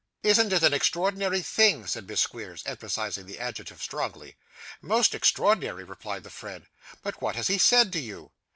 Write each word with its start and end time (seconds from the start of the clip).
'Isn't 0.23 0.51
it 0.51 0.63
an 0.63 0.73
extraordinary 0.73 1.43
thing?' 1.43 1.85
said 1.85 2.07
Miss 2.09 2.21
Squeers, 2.21 2.63
emphasising 2.65 3.27
the 3.27 3.37
adjective 3.37 3.83
strongly. 3.83 4.35
'Most 4.81 5.13
extraordinary,' 5.13 5.83
replied 5.83 6.23
the 6.23 6.31
friend. 6.31 6.65
'But 7.03 7.21
what 7.21 7.35
has 7.35 7.49
he 7.49 7.59
said 7.59 7.93
to 7.93 7.99
you? 7.99 8.31